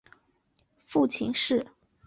[0.83, 1.67] 父亲是。